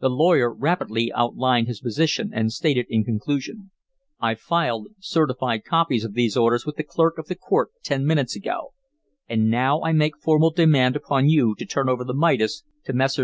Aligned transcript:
The 0.00 0.10
lawyer 0.10 0.52
rapidly 0.52 1.10
outlined 1.14 1.68
his 1.68 1.80
position 1.80 2.32
and 2.34 2.52
stated 2.52 2.84
in 2.90 3.02
conclusion: 3.02 3.70
"I 4.20 4.34
filed 4.34 4.88
certified 4.98 5.64
copies 5.64 6.04
of 6.04 6.12
these 6.12 6.36
orders 6.36 6.66
with 6.66 6.76
the 6.76 6.82
clerk 6.82 7.16
of 7.16 7.28
the 7.28 7.34
court 7.34 7.70
ten 7.82 8.04
minutes 8.04 8.36
ago, 8.36 8.74
and 9.26 9.48
now 9.50 9.80
I 9.80 9.92
make 9.92 10.18
formal 10.20 10.50
demand 10.50 10.96
upon 10.96 11.30
you 11.30 11.54
to 11.54 11.64
turn 11.64 11.88
over 11.88 12.04
the 12.04 12.12
Midas 12.12 12.62
to 12.84 12.92
Messrs. 12.92 13.22